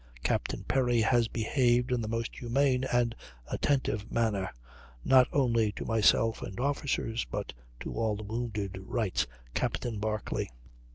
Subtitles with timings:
[0.23, 3.13] "Captain Perry has behaved in the most humane and
[3.51, 4.49] attentive manner,
[5.05, 10.47] not only to myself and officers, but to all the wounded," writes Captain Barclay.